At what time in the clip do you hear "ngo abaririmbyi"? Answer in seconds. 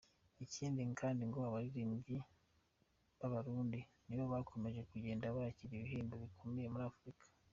1.25-2.17